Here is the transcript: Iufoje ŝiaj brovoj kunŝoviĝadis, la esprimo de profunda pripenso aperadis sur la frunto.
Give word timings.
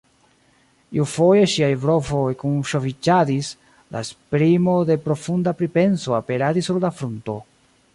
Iufoje 1.01 1.43
ŝiaj 1.55 1.69
brovoj 1.83 2.31
kunŝoviĝadis, 2.45 3.53
la 3.97 4.03
esprimo 4.09 4.77
de 4.93 5.01
profunda 5.09 5.57
pripenso 5.63 6.21
aperadis 6.23 6.73
sur 6.73 6.87
la 6.89 6.97
frunto. 7.03 7.43